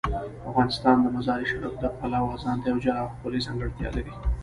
افغانستان 0.49 0.95
د 1.01 1.05
مزارشریف 1.15 1.73
د 1.79 1.85
پلوه 1.97 2.31
ځانته 2.43 2.65
یوه 2.69 2.81
جلا 2.83 3.01
او 3.03 3.09
ښکلې 3.13 3.39
ځانګړتیا 3.47 3.89
لري. 3.95 4.13